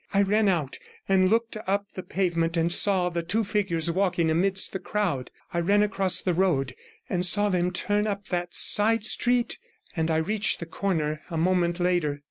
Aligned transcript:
I 0.15 0.23
ran 0.23 0.47
out, 0.49 0.79
and 1.07 1.29
looked 1.29 1.57
up 1.67 1.91
the 1.91 2.01
pavement, 2.01 2.57
and 2.57 2.73
saw 2.73 3.09
the 3.09 3.21
two 3.21 3.43
figures 3.43 3.91
walking 3.91 4.31
amidst 4.31 4.73
the 4.73 4.79
crowd. 4.79 5.29
I 5.53 5.59
ran 5.59 5.83
across 5.83 6.21
the 6.23 6.33
road, 6.33 6.73
and 7.07 7.23
saw 7.23 7.49
them 7.49 7.69
turn 7.69 8.07
up 8.07 8.25
that 8.29 8.55
side 8.55 9.05
street, 9.05 9.59
and 9.95 10.09
I 10.09 10.17
reached 10.17 10.59
the 10.59 10.65
corner 10.65 11.21
a 11.29 11.37
moment 11.37 11.79
later. 11.79 12.19